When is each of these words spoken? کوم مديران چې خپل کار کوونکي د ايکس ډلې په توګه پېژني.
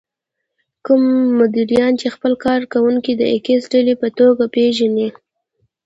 کوم 0.85 1.03
مديران 1.39 1.91
چې 2.01 2.07
خپل 2.15 2.33
کار 2.45 2.61
کوونکي 2.73 3.11
د 3.15 3.21
ايکس 3.33 3.63
ډلې 3.73 3.95
په 4.01 4.07
توګه 4.19 4.43
پېژني. 4.55 5.07